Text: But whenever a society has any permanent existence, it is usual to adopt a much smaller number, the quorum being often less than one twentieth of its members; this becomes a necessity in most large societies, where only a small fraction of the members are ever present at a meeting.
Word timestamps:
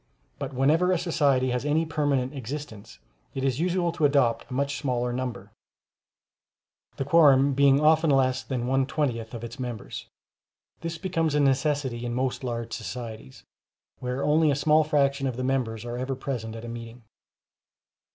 But 0.39 0.51
whenever 0.51 0.91
a 0.91 0.97
society 0.97 1.51
has 1.51 1.63
any 1.63 1.85
permanent 1.85 2.33
existence, 2.33 2.97
it 3.35 3.43
is 3.43 3.59
usual 3.59 3.91
to 3.91 4.03
adopt 4.05 4.49
a 4.49 4.53
much 4.55 4.79
smaller 4.79 5.13
number, 5.13 5.51
the 6.95 7.05
quorum 7.05 7.53
being 7.53 7.79
often 7.79 8.09
less 8.09 8.41
than 8.41 8.65
one 8.65 8.87
twentieth 8.87 9.35
of 9.35 9.43
its 9.43 9.59
members; 9.59 10.07
this 10.79 10.97
becomes 10.97 11.35
a 11.35 11.39
necessity 11.39 12.03
in 12.03 12.15
most 12.15 12.43
large 12.43 12.73
societies, 12.73 13.43
where 13.99 14.23
only 14.23 14.49
a 14.49 14.55
small 14.55 14.83
fraction 14.83 15.27
of 15.27 15.37
the 15.37 15.43
members 15.43 15.85
are 15.85 15.99
ever 15.99 16.15
present 16.15 16.55
at 16.55 16.65
a 16.65 16.67
meeting. 16.67 17.03